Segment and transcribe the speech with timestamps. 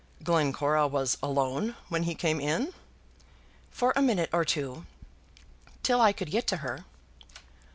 [0.23, 2.73] "Glencora was alone when he came in?"
[3.69, 4.87] "For a minute or two,
[5.83, 6.85] till I could get to her."